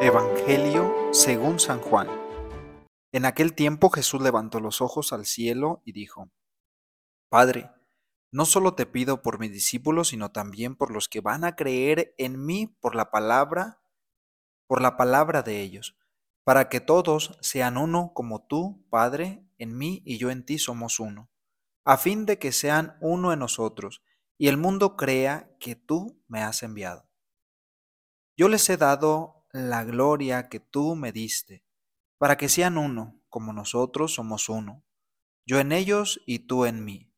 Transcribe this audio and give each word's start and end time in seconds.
Evangelio 0.00 0.92
según 1.12 1.60
San 1.60 1.78
Juan. 1.80 2.08
En 3.12 3.26
aquel 3.26 3.54
tiempo 3.54 3.90
Jesús 3.90 4.20
levantó 4.20 4.58
los 4.58 4.80
ojos 4.80 5.12
al 5.12 5.24
cielo 5.24 5.80
y 5.84 5.92
dijo, 5.92 6.32
Padre, 7.28 7.70
no 8.32 8.44
solo 8.44 8.74
te 8.74 8.86
pido 8.86 9.22
por 9.22 9.38
mis 9.38 9.52
discípulos, 9.52 10.08
sino 10.08 10.32
también 10.32 10.74
por 10.74 10.90
los 10.90 11.08
que 11.08 11.20
van 11.20 11.44
a 11.44 11.54
creer 11.54 12.12
en 12.18 12.44
mí 12.44 12.66
por 12.80 12.96
la 12.96 13.12
palabra, 13.12 13.78
por 14.66 14.82
la 14.82 14.96
palabra 14.96 15.42
de 15.42 15.60
ellos, 15.60 15.96
para 16.46 16.68
que 16.68 16.80
todos 16.80 17.36
sean 17.40 17.76
uno 17.76 18.12
como 18.14 18.46
tú, 18.46 18.86
Padre, 18.88 19.44
en 19.58 19.76
mí 19.76 20.00
y 20.04 20.16
yo 20.18 20.30
en 20.30 20.44
ti 20.46 20.60
somos 20.60 21.00
uno, 21.00 21.28
a 21.84 21.96
fin 21.96 22.24
de 22.24 22.38
que 22.38 22.52
sean 22.52 22.96
uno 23.00 23.32
en 23.32 23.40
nosotros, 23.40 24.04
y 24.38 24.46
el 24.46 24.56
mundo 24.56 24.94
crea 24.94 25.50
que 25.58 25.74
tú 25.74 26.22
me 26.28 26.44
has 26.44 26.62
enviado. 26.62 27.10
Yo 28.36 28.48
les 28.48 28.70
he 28.70 28.76
dado 28.76 29.44
la 29.50 29.82
gloria 29.82 30.48
que 30.48 30.60
tú 30.60 30.94
me 30.94 31.10
diste, 31.10 31.64
para 32.16 32.36
que 32.36 32.48
sean 32.48 32.78
uno, 32.78 33.20
como 33.28 33.52
nosotros 33.52 34.14
somos 34.14 34.48
uno, 34.48 34.84
yo 35.46 35.58
en 35.58 35.72
ellos 35.72 36.22
y 36.26 36.46
tú 36.46 36.64
en 36.64 36.84
mí 36.84 37.12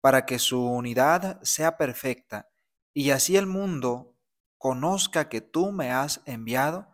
para 0.00 0.24
que 0.24 0.38
su 0.38 0.64
unidad 0.64 1.42
sea 1.42 1.76
perfecta, 1.76 2.48
y 2.94 3.10
así 3.10 3.36
el 3.36 3.46
mundo 3.46 4.16
conozca 4.56 5.28
que 5.28 5.42
tú 5.42 5.70
me 5.70 5.90
has 5.90 6.22
enviado 6.24 6.89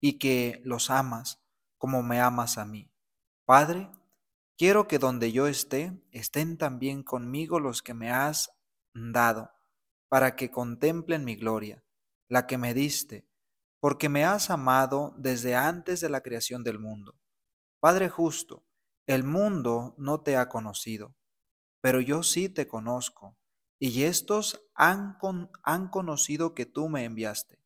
y 0.00 0.18
que 0.18 0.60
los 0.64 0.90
amas 0.90 1.40
como 1.78 2.02
me 2.02 2.20
amas 2.20 2.58
a 2.58 2.64
mí. 2.64 2.90
Padre, 3.44 3.90
quiero 4.56 4.88
que 4.88 4.98
donde 4.98 5.32
yo 5.32 5.46
esté, 5.46 6.02
estén 6.10 6.58
también 6.58 7.02
conmigo 7.02 7.60
los 7.60 7.82
que 7.82 7.94
me 7.94 8.10
has 8.10 8.52
dado, 8.94 9.50
para 10.08 10.36
que 10.36 10.50
contemplen 10.50 11.24
mi 11.24 11.36
gloria, 11.36 11.84
la 12.28 12.46
que 12.46 12.58
me 12.58 12.74
diste, 12.74 13.26
porque 13.80 14.08
me 14.08 14.24
has 14.24 14.50
amado 14.50 15.14
desde 15.16 15.54
antes 15.54 16.00
de 16.00 16.10
la 16.10 16.20
creación 16.20 16.64
del 16.64 16.78
mundo. 16.78 17.18
Padre 17.80 18.08
justo, 18.08 18.66
el 19.06 19.24
mundo 19.24 19.94
no 19.96 20.20
te 20.20 20.36
ha 20.36 20.48
conocido 20.48 21.14
pero 21.80 22.00
yo 22.00 22.22
sí 22.22 22.48
te 22.48 22.66
conozco, 22.68 23.36
y 23.78 24.02
estos 24.02 24.62
han, 24.74 25.18
han 25.62 25.88
conocido 25.88 26.54
que 26.54 26.66
tú 26.66 26.88
me 26.88 27.04
enviaste. 27.04 27.59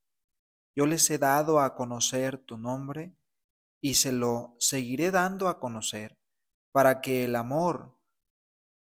Yo 0.77 0.87
les 0.87 1.09
he 1.11 1.19
dado 1.19 1.61
a 1.61 1.75
conocer 1.75 2.39
tu 2.39 2.59
nombre, 2.59 3.17
y 3.81 3.95
se 3.95 4.13
lo 4.13 4.57
seguiré 4.59 5.11
dando 5.11 5.49
a 5.49 5.61
conocer, 5.61 6.19
para 6.73 7.01
que 7.01 7.25
el 7.25 7.37
amor 7.37 7.99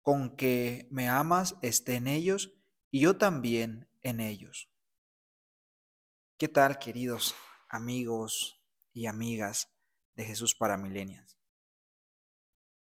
con 0.01 0.35
que 0.35 0.87
me 0.91 1.07
amas 1.09 1.55
esté 1.61 1.95
en 1.95 2.07
ellos, 2.07 2.53
y 2.89 3.01
yo 3.01 3.17
también 3.17 3.89
en 4.01 4.19
ellos. 4.19 4.69
¿Qué 6.37 6.47
tal, 6.47 6.79
queridos 6.79 7.35
amigos 7.69 8.61
y 8.91 9.05
amigas 9.05 9.69
de 10.15 10.25
Jesús 10.25 10.55
para 10.55 10.77
Milenias? 10.77 11.37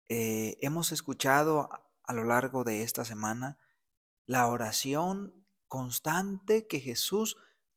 Eh, 0.08 0.56
hemos 0.60 0.92
escuchado 0.92 1.68
a 2.02 2.12
lo 2.12 2.24
largo 2.24 2.64
de 2.64 2.82
esta 2.82 3.04
semana 3.04 3.58
la 4.26 4.46
oración 4.48 5.46
constante 5.66 6.66
que 6.66 6.80
Jesús 6.80 7.36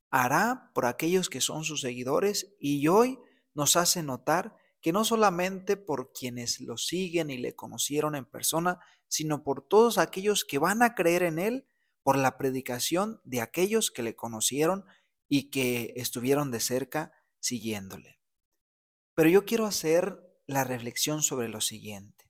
hará 0.09 0.71
por 0.73 0.85
aquellos 0.85 1.29
que 1.29 1.41
son 1.41 1.63
sus 1.63 1.81
seguidores 1.81 2.55
y 2.59 2.87
hoy 2.87 3.19
nos 3.53 3.75
hace 3.75 4.03
notar 4.03 4.55
que 4.81 4.93
no 4.93 5.03
solamente 5.03 5.77
por 5.77 6.13
quienes 6.13 6.59
lo 6.61 6.77
siguen 6.77 7.29
y 7.29 7.37
le 7.37 7.55
conocieron 7.55 8.15
en 8.15 8.25
persona, 8.25 8.79
sino 9.07 9.43
por 9.43 9.67
todos 9.67 9.97
aquellos 9.97 10.45
que 10.45 10.59
van 10.59 10.83
a 10.83 10.95
creer 10.95 11.23
en 11.23 11.39
Él 11.39 11.67
por 12.03 12.17
la 12.17 12.37
predicación 12.37 13.19
de 13.23 13.41
aquellos 13.41 13.91
que 13.91 14.03
le 14.03 14.15
conocieron 14.15 14.85
y 15.27 15.49
que 15.49 15.93
estuvieron 15.97 16.51
de 16.51 16.59
cerca 16.59 17.11
siguiéndole. 17.39 18.19
Pero 19.13 19.29
yo 19.29 19.45
quiero 19.45 19.65
hacer 19.65 20.23
la 20.45 20.63
reflexión 20.63 21.21
sobre 21.23 21.49
lo 21.49 21.59
siguiente 21.59 22.27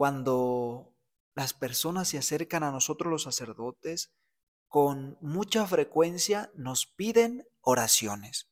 cuando 0.00 0.94
las 1.34 1.52
personas 1.52 2.08
se 2.08 2.16
acercan 2.16 2.62
a 2.62 2.70
nosotros 2.70 3.10
los 3.10 3.24
sacerdotes, 3.24 4.10
con 4.70 5.18
mucha 5.20 5.66
frecuencia 5.66 6.52
nos 6.54 6.86
piden 6.86 7.44
oraciones. 7.60 8.48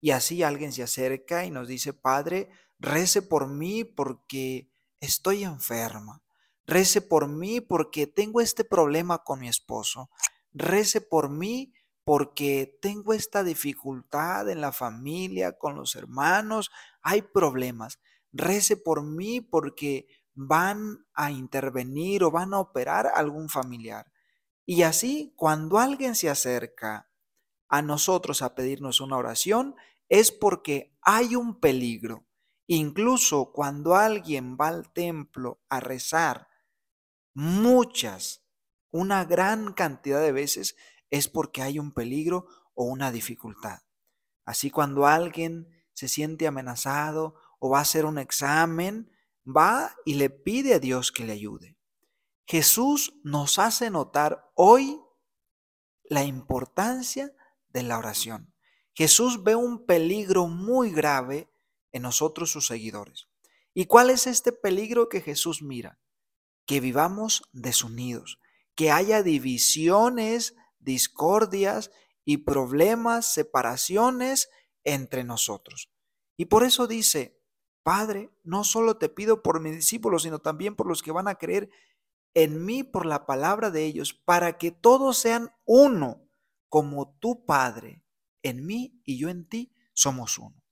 Y 0.00 0.10
así 0.10 0.42
alguien 0.42 0.72
se 0.72 0.82
acerca 0.82 1.46
y 1.46 1.52
nos 1.52 1.68
dice, 1.68 1.92
Padre, 1.92 2.50
rece 2.80 3.22
por 3.22 3.46
mí 3.46 3.84
porque 3.84 4.68
estoy 4.98 5.44
enferma. 5.44 6.20
Rece 6.66 7.00
por 7.00 7.28
mí 7.28 7.60
porque 7.60 8.08
tengo 8.08 8.40
este 8.40 8.64
problema 8.64 9.18
con 9.18 9.38
mi 9.38 9.48
esposo. 9.48 10.10
Rece 10.52 11.00
por 11.00 11.30
mí 11.30 11.72
porque 12.02 12.76
tengo 12.82 13.12
esta 13.12 13.44
dificultad 13.44 14.50
en 14.50 14.60
la 14.60 14.72
familia, 14.72 15.56
con 15.56 15.76
los 15.76 15.94
hermanos. 15.94 16.72
Hay 17.02 17.22
problemas. 17.22 18.00
Rece 18.32 18.76
por 18.76 19.04
mí 19.04 19.40
porque 19.40 20.08
van 20.34 21.06
a 21.14 21.30
intervenir 21.30 22.24
o 22.24 22.32
van 22.32 22.52
a 22.52 22.58
operar 22.58 23.12
algún 23.14 23.48
familiar. 23.48 24.11
Y 24.64 24.82
así, 24.82 25.34
cuando 25.36 25.78
alguien 25.78 26.14
se 26.14 26.30
acerca 26.30 27.10
a 27.68 27.82
nosotros 27.82 28.42
a 28.42 28.54
pedirnos 28.54 29.00
una 29.00 29.16
oración, 29.16 29.74
es 30.08 30.30
porque 30.30 30.96
hay 31.02 31.36
un 31.36 31.58
peligro. 31.58 32.26
Incluso 32.66 33.52
cuando 33.52 33.96
alguien 33.96 34.56
va 34.60 34.68
al 34.68 34.92
templo 34.92 35.62
a 35.68 35.80
rezar, 35.80 36.48
muchas, 37.34 38.44
una 38.90 39.24
gran 39.24 39.72
cantidad 39.72 40.20
de 40.20 40.32
veces, 40.32 40.76
es 41.10 41.28
porque 41.28 41.62
hay 41.62 41.78
un 41.78 41.92
peligro 41.92 42.46
o 42.74 42.84
una 42.84 43.10
dificultad. 43.10 43.80
Así 44.44 44.70
cuando 44.70 45.06
alguien 45.06 45.68
se 45.94 46.08
siente 46.08 46.46
amenazado 46.46 47.34
o 47.58 47.70
va 47.70 47.78
a 47.78 47.82
hacer 47.82 48.04
un 48.04 48.18
examen, 48.18 49.10
va 49.46 49.94
y 50.04 50.14
le 50.14 50.30
pide 50.30 50.74
a 50.74 50.78
Dios 50.78 51.12
que 51.12 51.24
le 51.24 51.32
ayude. 51.32 51.76
Jesús 52.46 53.14
nos 53.22 53.58
hace 53.58 53.90
notar 53.90 54.50
hoy 54.54 55.00
la 56.04 56.24
importancia 56.24 57.32
de 57.68 57.82
la 57.82 57.98
oración. 57.98 58.54
Jesús 58.94 59.42
ve 59.42 59.54
un 59.54 59.86
peligro 59.86 60.48
muy 60.48 60.90
grave 60.90 61.50
en 61.92 62.02
nosotros 62.02 62.50
sus 62.50 62.66
seguidores. 62.66 63.28
¿Y 63.74 63.86
cuál 63.86 64.10
es 64.10 64.26
este 64.26 64.52
peligro 64.52 65.08
que 65.08 65.20
Jesús 65.20 65.62
mira? 65.62 65.98
Que 66.66 66.80
vivamos 66.80 67.42
desunidos, 67.52 68.38
que 68.74 68.90
haya 68.90 69.22
divisiones, 69.22 70.54
discordias 70.78 71.90
y 72.24 72.38
problemas, 72.38 73.32
separaciones 73.32 74.50
entre 74.84 75.24
nosotros. 75.24 75.90
Y 76.36 76.46
por 76.46 76.64
eso 76.64 76.86
dice, 76.86 77.40
Padre, 77.82 78.30
no 78.42 78.64
solo 78.64 78.98
te 78.98 79.08
pido 79.08 79.42
por 79.42 79.60
mis 79.60 79.74
discípulos, 79.74 80.22
sino 80.22 80.38
también 80.38 80.76
por 80.76 80.86
los 80.86 81.02
que 81.02 81.12
van 81.12 81.28
a 81.28 81.36
creer 81.36 81.70
en 82.34 82.64
mí 82.64 82.82
por 82.82 83.06
la 83.06 83.26
palabra 83.26 83.70
de 83.70 83.84
ellos, 83.84 84.14
para 84.14 84.58
que 84.58 84.70
todos 84.70 85.18
sean 85.18 85.54
uno, 85.64 86.28
como 86.68 87.14
tu 87.18 87.44
Padre 87.44 88.02
en 88.42 88.64
mí 88.64 89.00
y 89.04 89.18
yo 89.18 89.28
en 89.28 89.46
ti 89.46 89.74
somos 89.92 90.38
uno. 90.38 90.64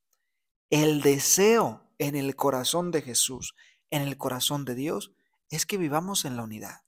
El 0.70 1.02
deseo 1.02 1.92
en 1.98 2.16
el 2.16 2.36
corazón 2.36 2.90
de 2.90 3.02
Jesús, 3.02 3.54
en 3.90 4.02
el 4.02 4.16
corazón 4.16 4.64
de 4.64 4.74
Dios, 4.74 5.12
es 5.50 5.66
que 5.66 5.76
vivamos 5.76 6.24
en 6.24 6.36
la 6.36 6.44
unidad, 6.44 6.84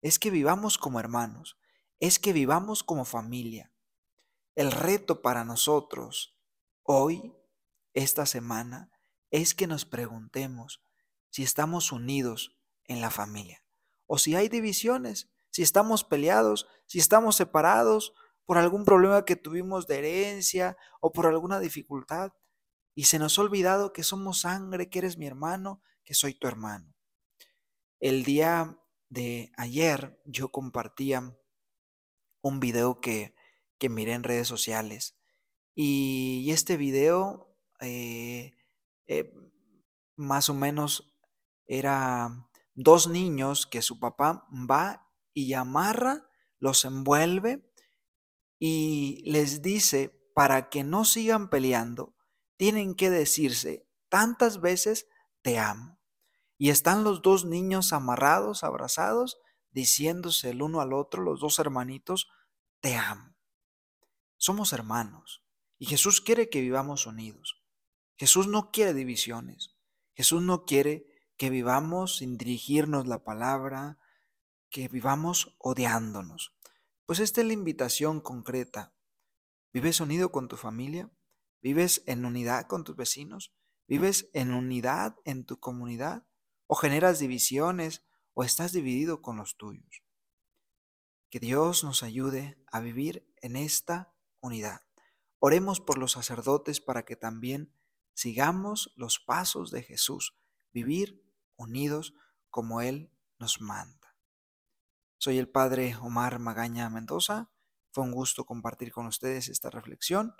es 0.00 0.18
que 0.18 0.30
vivamos 0.30 0.78
como 0.78 1.00
hermanos, 1.00 1.58
es 2.00 2.18
que 2.18 2.32
vivamos 2.32 2.82
como 2.82 3.04
familia. 3.04 3.72
El 4.54 4.72
reto 4.72 5.20
para 5.20 5.44
nosotros 5.44 6.38
hoy, 6.82 7.34
esta 7.92 8.24
semana, 8.24 8.90
es 9.30 9.54
que 9.54 9.66
nos 9.66 9.84
preguntemos 9.84 10.82
si 11.30 11.42
estamos 11.42 11.92
unidos 11.92 12.56
en 12.84 13.00
la 13.00 13.10
familia 13.10 13.65
o 14.06 14.18
si 14.18 14.34
hay 14.34 14.48
divisiones, 14.48 15.30
si 15.50 15.62
estamos 15.62 16.04
peleados, 16.04 16.68
si 16.86 16.98
estamos 16.98 17.36
separados 17.36 18.12
por 18.44 18.58
algún 18.58 18.84
problema 18.84 19.24
que 19.24 19.36
tuvimos 19.36 19.86
de 19.86 19.98
herencia 19.98 20.76
o 21.00 21.12
por 21.12 21.26
alguna 21.26 21.60
dificultad 21.60 22.32
y 22.94 23.04
se 23.04 23.18
nos 23.18 23.38
ha 23.38 23.42
olvidado 23.42 23.92
que 23.92 24.02
somos 24.02 24.40
sangre, 24.40 24.88
que 24.88 25.00
eres 25.00 25.18
mi 25.18 25.26
hermano, 25.26 25.82
que 26.04 26.14
soy 26.14 26.34
tu 26.34 26.46
hermano. 26.46 26.94
El 28.00 28.24
día 28.24 28.78
de 29.08 29.52
ayer 29.56 30.20
yo 30.24 30.50
compartía 30.50 31.36
un 32.40 32.60
video 32.60 33.00
que, 33.00 33.34
que 33.78 33.88
miré 33.88 34.12
en 34.12 34.22
redes 34.22 34.48
sociales 34.48 35.16
y, 35.74 36.50
este 36.50 36.78
video 36.78 37.54
eh, 37.80 38.54
eh, 39.06 39.30
más 40.16 40.48
o 40.48 40.54
menos 40.54 41.14
era 41.66 42.48
dos 42.76 43.08
niños 43.08 43.66
que 43.66 43.82
su 43.82 43.98
papá 43.98 44.46
va 44.52 45.10
y 45.32 45.54
amarra, 45.54 46.28
los 46.58 46.84
envuelve 46.84 47.68
y 48.58 49.22
les 49.30 49.62
dice, 49.62 50.16
para 50.34 50.68
que 50.68 50.84
no 50.84 51.04
sigan 51.04 51.48
peleando, 51.50 52.14
tienen 52.56 52.94
que 52.94 53.10
decirse 53.10 53.88
tantas 54.08 54.60
veces 54.60 55.08
te 55.42 55.58
amo. 55.58 55.98
Y 56.58 56.70
están 56.70 57.04
los 57.04 57.22
dos 57.22 57.44
niños 57.44 57.92
amarrados, 57.92 58.62
abrazados, 58.62 59.38
diciéndose 59.70 60.50
el 60.50 60.62
uno 60.62 60.80
al 60.80 60.92
otro, 60.92 61.22
los 61.22 61.40
dos 61.40 61.58
hermanitos, 61.58 62.28
te 62.80 62.94
amo. 62.94 63.34
Somos 64.36 64.72
hermanos 64.72 65.42
y 65.78 65.86
Jesús 65.86 66.20
quiere 66.20 66.48
que 66.48 66.60
vivamos 66.60 67.06
unidos. 67.06 67.62
Jesús 68.16 68.46
no 68.46 68.70
quiere 68.70 68.94
divisiones. 68.94 69.76
Jesús 70.14 70.42
no 70.42 70.64
quiere 70.64 71.06
que 71.36 71.50
vivamos 71.50 72.16
sin 72.16 72.38
dirigirnos 72.38 73.06
la 73.06 73.24
palabra, 73.24 73.98
que 74.70 74.88
vivamos 74.88 75.54
odiándonos. 75.58 76.54
Pues 77.04 77.20
esta 77.20 77.40
es 77.40 77.46
la 77.46 77.52
invitación 77.52 78.20
concreta. 78.20 78.94
¿Vives 79.72 80.00
unido 80.00 80.32
con 80.32 80.48
tu 80.48 80.56
familia? 80.56 81.10
¿Vives 81.62 82.02
en 82.06 82.24
unidad 82.24 82.66
con 82.66 82.84
tus 82.84 82.96
vecinos? 82.96 83.52
¿Vives 83.86 84.30
en 84.32 84.52
unidad 84.52 85.16
en 85.24 85.44
tu 85.44 85.60
comunidad? 85.60 86.26
¿O 86.66 86.74
generas 86.74 87.18
divisiones 87.18 88.04
o 88.34 88.42
estás 88.42 88.72
dividido 88.72 89.22
con 89.22 89.36
los 89.36 89.56
tuyos? 89.56 90.02
Que 91.30 91.38
Dios 91.38 91.84
nos 91.84 92.02
ayude 92.02 92.58
a 92.66 92.80
vivir 92.80 93.32
en 93.36 93.56
esta 93.56 94.14
unidad. 94.40 94.82
Oremos 95.38 95.80
por 95.80 95.98
los 95.98 96.12
sacerdotes 96.12 96.80
para 96.80 97.04
que 97.04 97.16
también 97.16 97.72
sigamos 98.14 98.92
los 98.96 99.20
pasos 99.20 99.70
de 99.70 99.82
Jesús, 99.82 100.36
vivir 100.72 101.25
unidos 101.56 102.14
como 102.50 102.80
Él 102.80 103.10
nos 103.38 103.60
manda. 103.60 104.16
Soy 105.18 105.38
el 105.38 105.48
Padre 105.48 105.96
Omar 105.96 106.38
Magaña 106.38 106.88
Mendoza. 106.90 107.50
Fue 107.90 108.04
un 108.04 108.12
gusto 108.12 108.44
compartir 108.44 108.92
con 108.92 109.06
ustedes 109.06 109.48
esta 109.48 109.70
reflexión 109.70 110.34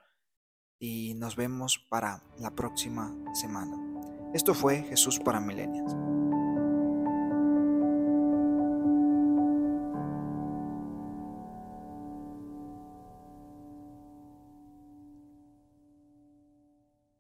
y 0.79 1.15
nos 1.15 1.37
vemos 1.37 1.85
para 1.89 2.23
la 2.39 2.51
próxima 2.51 3.15
semana. 3.35 3.77
Esto 4.35 4.55
fue 4.55 4.83
Jesús 4.83 5.19
para 5.19 5.41
Milenias. 5.41 5.96